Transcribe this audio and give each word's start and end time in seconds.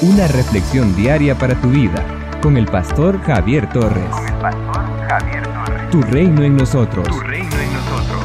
Una 0.00 0.28
reflexión 0.28 0.94
diaria 0.94 1.36
para 1.36 1.60
tu 1.60 1.70
vida 1.70 2.04
con 2.40 2.56
el 2.56 2.66
pastor 2.66 3.20
Javier 3.20 3.68
Torres. 3.72 4.08
Con 4.10 4.28
el 4.28 4.34
pastor 4.34 4.84
Javier 5.08 5.42
Torres. 5.42 5.90
Tu 5.90 6.00
reino 6.02 6.44
en 6.44 6.56
nosotros. 6.56 7.08
Tu 7.08 7.18
reino 7.18 7.48
en 7.50 7.72
nosotros. 7.74 8.22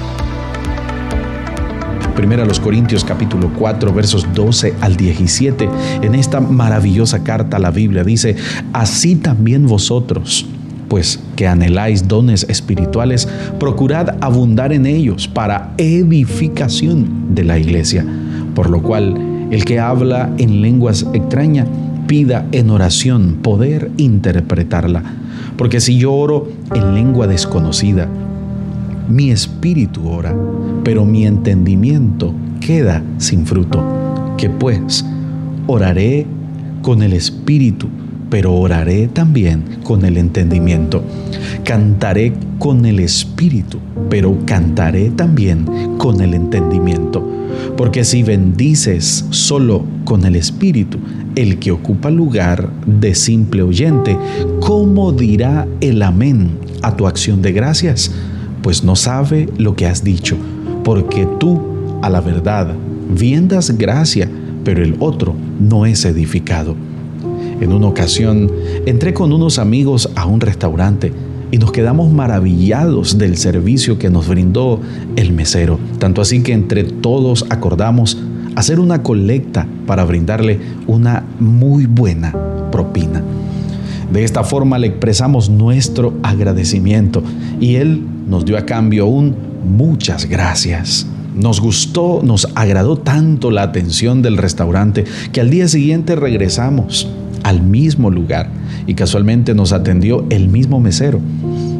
Primera 2.15 2.43
a 2.43 2.45
los 2.45 2.59
Corintios 2.59 3.03
capítulo 3.03 3.51
4 3.57 3.91
versos 3.91 4.31
12 4.35 4.75
al 4.81 4.95
17. 4.97 5.67
En 6.03 6.13
esta 6.13 6.39
maravillosa 6.39 7.23
carta 7.23 7.57
la 7.57 7.71
Biblia 7.71 8.03
dice, 8.03 8.35
así 8.71 9.15
también 9.15 9.65
vosotros, 9.65 10.45
pues 10.89 11.19
que 11.35 11.47
anheláis 11.47 12.07
dones 12.07 12.45
espirituales, 12.49 13.27
procurad 13.59 14.15
abundar 14.21 14.73
en 14.73 14.85
ellos 14.85 15.27
para 15.27 15.73
edificación 15.77 17.33
de 17.33 17.45
la 17.45 17.57
iglesia. 17.57 18.05
Por 18.53 18.69
lo 18.69 18.83
cual, 18.83 19.32
el 19.53 19.65
que 19.65 19.79
habla 19.79 20.31
en 20.39 20.61
lenguas 20.61 21.05
extrañas, 21.13 21.67
pida 22.07 22.47
en 22.51 22.71
oración 22.71 23.37
poder 23.43 23.91
interpretarla. 23.97 25.03
Porque 25.57 25.79
si 25.79 25.97
yo 25.97 26.11
oro 26.11 26.49
en 26.73 26.95
lengua 26.95 27.27
desconocida, 27.27 28.07
mi 29.07 29.29
espíritu 29.29 30.09
ora, 30.09 30.35
pero 30.83 31.05
mi 31.05 31.27
entendimiento 31.27 32.33
queda 32.59 33.03
sin 33.19 33.45
fruto. 33.45 33.83
Que 34.37 34.49
pues 34.49 35.05
oraré 35.67 36.25
con 36.81 37.03
el 37.03 37.13
espíritu, 37.13 37.89
pero 38.31 38.55
oraré 38.55 39.07
también 39.07 39.63
con 39.83 40.03
el 40.03 40.17
entendimiento. 40.17 41.03
Cantaré 41.63 42.33
con 42.57 42.87
el 42.87 42.99
espíritu, 42.99 43.77
pero 44.09 44.35
cantaré 44.45 45.11
también 45.11 45.65
con 45.99 46.21
el 46.21 46.33
entendimiento. 46.33 47.42
Porque 47.77 48.03
si 48.03 48.21
bendices 48.21 49.25
solo 49.31 49.83
con 50.05 50.25
el 50.25 50.35
espíritu, 50.35 50.99
el 51.35 51.57
que 51.57 51.71
ocupa 51.71 52.11
lugar 52.11 52.69
de 52.85 53.15
simple 53.15 53.63
oyente, 53.63 54.17
¿cómo 54.59 55.11
dirá 55.11 55.67
el 55.81 56.01
amén 56.03 56.51
a 56.83 56.95
tu 56.95 57.07
acción 57.07 57.41
de 57.41 57.51
gracias? 57.51 58.11
Pues 58.61 58.83
no 58.83 58.95
sabe 58.95 59.49
lo 59.57 59.75
que 59.75 59.87
has 59.87 60.03
dicho, 60.03 60.37
porque 60.83 61.27
tú, 61.39 61.61
a 62.03 62.09
la 62.09 62.21
verdad, 62.21 62.75
bien 63.09 63.47
das 63.47 63.75
gracia, 63.77 64.29
pero 64.63 64.83
el 64.83 64.95
otro 64.99 65.35
no 65.59 65.85
es 65.87 66.05
edificado. 66.05 66.75
En 67.59 67.73
una 67.73 67.87
ocasión, 67.87 68.51
entré 68.85 69.13
con 69.13 69.33
unos 69.33 69.57
amigos 69.57 70.09
a 70.15 70.25
un 70.25 70.41
restaurante 70.41 71.11
y 71.53 71.59
nos 71.59 71.71
quedamos 71.71 72.11
maravillados 72.11 73.19
del 73.19 73.37
servicio 73.37 73.99
que 73.99 74.09
nos 74.09 74.27
brindó 74.27 74.79
el 75.15 75.33
mesero. 75.33 75.79
Tanto 75.99 76.19
así 76.19 76.41
que 76.41 76.51
entre 76.51 76.83
todos 76.83 77.45
acordamos 77.51 78.17
hacer 78.55 78.79
una 78.79 79.03
colecta 79.03 79.67
para 79.85 80.03
brindarle 80.03 80.59
una 80.87 81.23
muy 81.39 81.85
buena 81.85 82.33
propina. 82.71 83.21
De 84.11 84.23
esta 84.23 84.43
forma 84.43 84.79
le 84.79 84.87
expresamos 84.87 85.51
nuestro 85.51 86.15
agradecimiento 86.23 87.21
y 87.59 87.75
él 87.75 88.01
nos 88.27 88.45
dio 88.45 88.57
a 88.57 88.65
cambio 88.65 89.05
un 89.05 89.35
muchas 89.63 90.25
gracias. 90.25 91.05
Nos 91.35 91.61
gustó, 91.61 92.21
nos 92.23 92.47
agradó 92.55 92.97
tanto 92.97 93.51
la 93.51 93.61
atención 93.61 94.23
del 94.23 94.37
restaurante 94.37 95.03
que 95.31 95.39
al 95.39 95.51
día 95.51 95.67
siguiente 95.67 96.15
regresamos 96.15 97.07
al 97.43 97.61
mismo 97.61 98.09
lugar 98.09 98.49
y 98.87 98.93
casualmente 98.95 99.53
nos 99.53 99.73
atendió 99.73 100.25
el 100.29 100.47
mismo 100.47 100.79
mesero. 100.79 101.19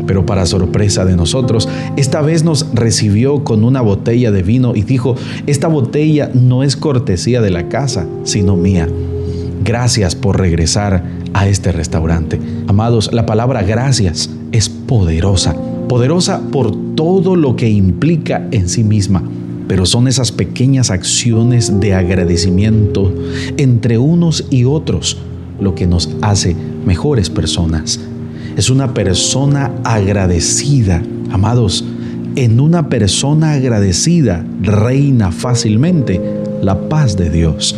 Pero 0.06 0.26
para 0.26 0.46
sorpresa 0.46 1.06
de 1.06 1.16
nosotros, 1.16 1.70
esta 1.96 2.22
vez 2.22 2.44
nos 2.44 2.68
recibió 2.74 3.44
con 3.44 3.64
una 3.64 3.82
botella 3.82 4.32
de 4.32 4.44
vino 4.44 4.76
y 4.76 4.84
dijo, 4.84 5.16
esta 5.48 5.68
botella 5.68 6.30
no 6.34 6.64
es 6.64 6.76
cortesía 6.76 7.42
de 7.42 7.52
la 7.52 7.70
casa, 7.70 8.06
sino 8.24 8.58
mía. 8.58 8.88
Gracias 9.64 10.16
por 10.16 10.40
regresar 10.40 11.04
a 11.34 11.48
este 11.48 11.72
restaurante. 11.72 12.40
Amados, 12.68 13.12
la 13.14 13.26
palabra 13.26 13.64
gracias 13.64 14.30
es 14.52 14.68
poderosa, 14.68 15.56
poderosa 15.88 16.42
por 16.52 16.96
todo 16.96 17.38
lo 17.38 17.56
que 17.56 17.70
implica 17.70 18.48
en 18.52 18.68
sí 18.70 18.84
misma 18.84 19.24
pero 19.66 19.86
son 19.86 20.10
esas 20.10 20.34
pequeñas 20.34 20.92
acciones 20.92 21.80
de 21.80 21.94
agradecimiento 21.94 23.14
entre 23.56 23.98
unos 23.98 24.46
y 24.50 24.66
otros 24.66 25.18
lo 25.60 25.76
que 25.76 25.88
nos 25.88 26.10
hace 26.22 26.56
mejores 26.86 27.30
personas. 27.30 28.00
Es 28.58 28.70
una 28.70 28.94
persona 28.94 29.72
agradecida. 29.84 31.02
Amados, 31.32 31.84
en 32.36 32.60
una 32.60 32.90
persona 32.90 33.54
agradecida 33.54 34.46
reina 34.62 35.32
fácilmente 35.32 36.22
la 36.62 36.90
paz 36.90 37.18
de 37.18 37.30
Dios. 37.30 37.76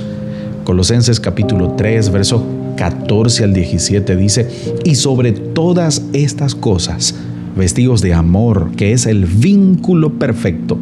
Colosenses 0.64 1.20
capítulo 1.20 1.74
3, 1.78 2.12
verso 2.12 2.44
14 2.76 3.44
al 3.46 3.54
17 3.54 4.16
dice, 4.16 4.50
y 4.84 4.96
sobre 4.96 5.32
todas 5.32 6.04
estas 6.14 6.56
cosas, 6.56 7.16
vestidos 7.56 8.02
de 8.02 8.14
amor, 8.14 8.72
que 8.76 8.92
es 8.92 9.06
el 9.06 9.26
vínculo 9.26 10.14
perfecto, 10.20 10.78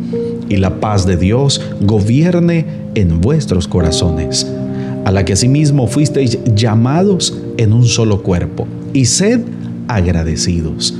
y 0.50 0.58
la 0.58 0.80
paz 0.80 1.06
de 1.06 1.18
Dios 1.18 1.62
gobierne 1.82 2.66
en 2.96 3.22
vuestros 3.22 3.68
corazones 3.68 4.48
a 5.06 5.12
la 5.12 5.26
que 5.26 5.34
asimismo 5.34 5.88
fuisteis 5.88 6.40
llamados 6.56 7.38
en 7.58 7.74
un 7.74 7.86
solo 7.86 8.24
cuerpo, 8.24 8.68
y 8.94 9.06
sed 9.06 9.42
agradecidos. 9.88 10.96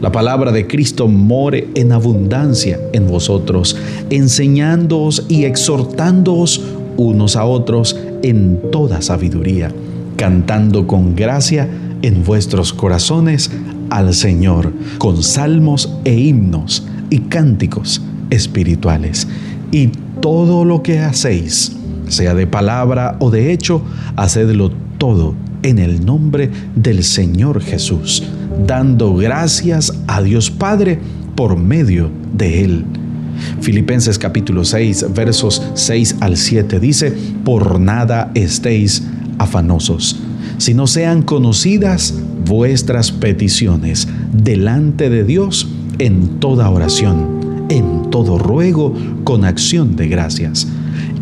La 0.00 0.12
palabra 0.12 0.52
de 0.52 0.66
Cristo 0.66 1.08
more 1.08 1.68
en 1.74 1.92
abundancia 1.92 2.78
en 2.92 3.06
vosotros, 3.06 3.76
enseñándoos 4.10 5.24
y 5.28 5.44
exhortándoos 5.44 6.60
unos 6.96 7.36
a 7.36 7.44
otros 7.44 7.98
en 8.22 8.60
toda 8.70 9.02
sabiduría, 9.02 9.70
cantando 10.16 10.86
con 10.86 11.14
gracia 11.14 11.68
en 12.02 12.22
vuestros 12.22 12.72
corazones 12.72 13.50
al 13.90 14.12
Señor, 14.14 14.72
con 14.98 15.22
salmos 15.22 15.96
e 16.04 16.14
himnos 16.14 16.86
y 17.10 17.20
cánticos 17.20 18.02
espirituales. 18.30 19.26
Y 19.70 19.88
todo 20.20 20.64
lo 20.64 20.82
que 20.82 20.98
hacéis, 20.98 21.72
sea 22.08 22.34
de 22.34 22.46
palabra 22.46 23.16
o 23.20 23.30
de 23.30 23.52
hecho, 23.52 23.82
hacedlo 24.16 24.70
todo 24.98 25.34
en 25.62 25.78
el 25.78 26.04
nombre 26.04 26.50
del 26.76 27.02
Señor 27.02 27.60
Jesús, 27.60 28.22
dando 28.66 29.14
gracias 29.16 29.92
a 30.06 30.22
Dios 30.22 30.50
Padre 30.50 30.98
por 31.34 31.56
medio 31.56 32.10
de 32.32 32.64
Él. 32.64 32.84
Filipenses 33.60 34.18
capítulo 34.18 34.64
6 34.64 35.06
versos 35.14 35.62
6 35.74 36.16
al 36.20 36.36
7 36.36 36.78
dice, 36.80 37.12
por 37.44 37.80
nada 37.80 38.30
estéis 38.34 39.04
afanosos, 39.38 40.20
sino 40.58 40.86
sean 40.86 41.22
conocidas 41.22 42.14
vuestras 42.46 43.10
peticiones 43.10 44.06
delante 44.32 45.08
de 45.10 45.24
Dios 45.24 45.66
en 45.98 46.40
toda 46.40 46.68
oración, 46.68 47.66
en 47.70 48.10
todo 48.10 48.38
ruego, 48.38 48.94
con 49.24 49.44
acción 49.44 49.96
de 49.96 50.08
gracias 50.08 50.68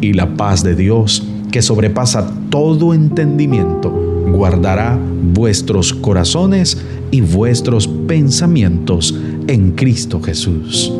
y 0.02 0.12
la 0.12 0.36
paz 0.36 0.62
de 0.62 0.74
Dios, 0.74 1.22
que 1.50 1.62
sobrepasa 1.62 2.30
todo 2.50 2.92
entendimiento, 2.92 3.90
guardará 4.32 4.98
vuestros 5.32 5.94
corazones 5.94 6.76
y 7.10 7.22
vuestros 7.22 7.86
pensamientos 7.86 9.14
en 9.46 9.72
Cristo 9.72 10.20
Jesús. 10.20 10.92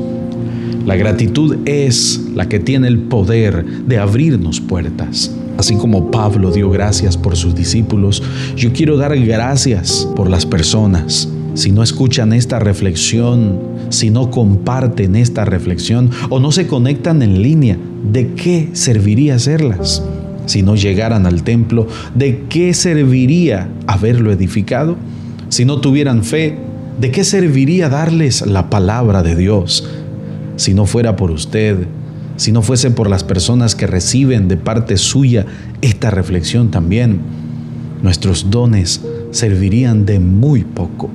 La 0.86 0.96
gratitud 0.96 1.58
es 1.64 2.28
la 2.34 2.48
que 2.48 2.58
tiene 2.58 2.88
el 2.88 2.98
poder 2.98 3.64
de 3.86 3.98
abrirnos 3.98 4.60
puertas. 4.60 5.34
Así 5.58 5.76
como 5.76 6.10
Pablo 6.10 6.50
dio 6.50 6.70
gracias 6.70 7.16
por 7.16 7.36
sus 7.36 7.54
discípulos, 7.54 8.22
yo 8.56 8.72
quiero 8.72 8.96
dar 8.96 9.18
gracias 9.18 10.08
por 10.16 10.30
las 10.30 10.46
personas. 10.46 11.28
Si 11.54 11.70
no 11.70 11.82
escuchan 11.82 12.32
esta 12.32 12.58
reflexión, 12.58 13.60
si 13.92 14.10
no 14.10 14.30
comparten 14.30 15.16
esta 15.16 15.44
reflexión 15.44 16.10
o 16.30 16.40
no 16.40 16.50
se 16.50 16.66
conectan 16.66 17.22
en 17.22 17.42
línea, 17.42 17.76
¿de 18.10 18.32
qué 18.32 18.70
serviría 18.72 19.34
hacerlas? 19.34 20.02
Si 20.46 20.62
no 20.62 20.74
llegaran 20.76 21.26
al 21.26 21.42
templo, 21.42 21.86
¿de 22.14 22.44
qué 22.48 22.72
serviría 22.74 23.68
haberlo 23.86 24.32
edificado? 24.32 24.96
Si 25.50 25.64
no 25.66 25.80
tuvieran 25.80 26.24
fe, 26.24 26.56
¿de 26.98 27.10
qué 27.10 27.22
serviría 27.22 27.90
darles 27.90 28.44
la 28.46 28.70
palabra 28.70 29.22
de 29.22 29.36
Dios? 29.36 29.86
Si 30.56 30.72
no 30.72 30.86
fuera 30.86 31.14
por 31.16 31.30
usted, 31.30 31.86
si 32.36 32.50
no 32.50 32.62
fuese 32.62 32.90
por 32.90 33.10
las 33.10 33.24
personas 33.24 33.74
que 33.74 33.86
reciben 33.86 34.48
de 34.48 34.56
parte 34.56 34.96
suya 34.96 35.44
esta 35.82 36.10
reflexión 36.10 36.70
también, 36.70 37.20
nuestros 38.02 38.50
dones 38.50 39.02
servirían 39.32 40.06
de 40.06 40.18
muy 40.18 40.64
poco. 40.64 41.10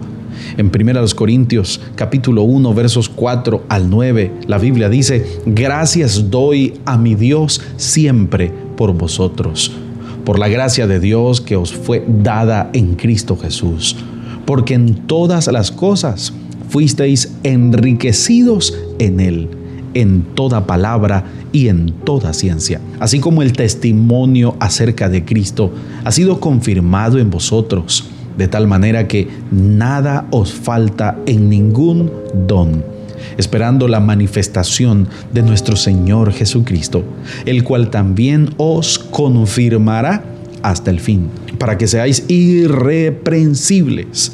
En 0.57 0.71
1 0.73 1.05
Corintios 1.15 1.81
capítulo 1.95 2.43
1 2.43 2.73
versos 2.73 3.09
4 3.09 3.65
al 3.69 3.89
9, 3.89 4.31
la 4.47 4.57
Biblia 4.57 4.89
dice, 4.89 5.25
gracias 5.45 6.29
doy 6.29 6.75
a 6.85 6.97
mi 6.97 7.15
Dios 7.15 7.61
siempre 7.77 8.51
por 8.75 8.93
vosotros, 8.93 9.71
por 10.23 10.39
la 10.39 10.47
gracia 10.47 10.87
de 10.87 10.99
Dios 10.99 11.41
que 11.41 11.55
os 11.55 11.73
fue 11.73 12.05
dada 12.07 12.69
en 12.73 12.95
Cristo 12.95 13.37
Jesús, 13.37 13.95
porque 14.45 14.73
en 14.73 15.07
todas 15.07 15.47
las 15.47 15.71
cosas 15.71 16.33
fuisteis 16.69 17.33
enriquecidos 17.43 18.77
en 18.99 19.19
Él, 19.19 19.49
en 19.93 20.23
toda 20.35 20.67
palabra 20.67 21.25
y 21.51 21.69
en 21.69 21.91
toda 22.03 22.33
ciencia, 22.33 22.79
así 22.99 23.19
como 23.19 23.41
el 23.41 23.53
testimonio 23.53 24.55
acerca 24.59 25.09
de 25.09 25.25
Cristo 25.25 25.71
ha 26.03 26.11
sido 26.11 26.39
confirmado 26.39 27.19
en 27.19 27.29
vosotros, 27.29 28.05
de 28.37 28.47
tal 28.47 28.67
manera 28.67 29.07
que 29.07 29.27
nada 29.51 30.27
os 30.31 30.53
falta 30.53 31.17
en 31.25 31.49
ningún 31.49 32.11
don, 32.47 32.83
esperando 33.37 33.87
la 33.87 33.99
manifestación 33.99 35.07
de 35.33 35.41
nuestro 35.41 35.75
Señor 35.75 36.31
Jesucristo, 36.31 37.03
el 37.45 37.63
cual 37.63 37.89
también 37.89 38.51
os 38.57 38.99
confirmará 38.99 40.23
hasta 40.61 40.91
el 40.91 40.99
fin, 40.99 41.29
para 41.57 41.77
que 41.77 41.87
seáis 41.87 42.25
irreprensibles 42.27 44.33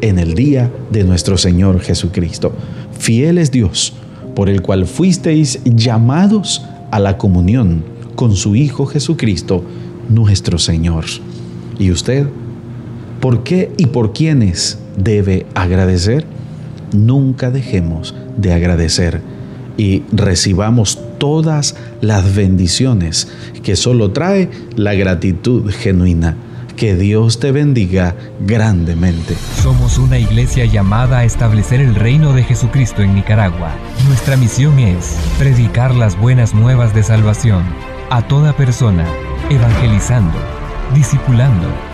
en 0.00 0.18
el 0.18 0.34
día 0.34 0.70
de 0.90 1.04
nuestro 1.04 1.38
Señor 1.38 1.80
Jesucristo. 1.80 2.52
Fiel 2.98 3.38
es 3.38 3.50
Dios, 3.50 3.94
por 4.34 4.48
el 4.48 4.62
cual 4.62 4.86
fuisteis 4.86 5.60
llamados 5.64 6.64
a 6.90 6.98
la 6.98 7.18
comunión 7.18 7.84
con 8.14 8.36
su 8.36 8.56
Hijo 8.56 8.86
Jesucristo, 8.86 9.64
nuestro 10.08 10.58
Señor. 10.58 11.04
¿Y 11.78 11.90
usted? 11.90 12.26
¿Por 13.24 13.42
qué 13.42 13.72
y 13.78 13.86
por 13.86 14.12
quiénes 14.12 14.78
debe 14.98 15.46
agradecer? 15.54 16.26
Nunca 16.92 17.50
dejemos 17.50 18.14
de 18.36 18.52
agradecer 18.52 19.22
y 19.78 20.02
recibamos 20.12 20.98
todas 21.16 21.74
las 22.02 22.34
bendiciones 22.34 23.32
que 23.62 23.76
solo 23.76 24.10
trae 24.10 24.50
la 24.76 24.92
gratitud 24.92 25.72
genuina. 25.72 26.36
Que 26.76 26.96
Dios 26.96 27.40
te 27.40 27.50
bendiga 27.50 28.14
grandemente. 28.46 29.36
Somos 29.62 29.96
una 29.96 30.18
iglesia 30.18 30.66
llamada 30.66 31.20
a 31.20 31.24
establecer 31.24 31.80
el 31.80 31.94
reino 31.94 32.34
de 32.34 32.42
Jesucristo 32.42 33.00
en 33.00 33.14
Nicaragua. 33.14 33.72
Nuestra 34.06 34.36
misión 34.36 34.78
es 34.78 35.16
predicar 35.38 35.94
las 35.94 36.20
buenas 36.20 36.52
nuevas 36.52 36.94
de 36.94 37.02
salvación 37.02 37.62
a 38.10 38.28
toda 38.28 38.54
persona, 38.54 39.06
evangelizando, 39.48 40.36
discipulando 40.94 41.93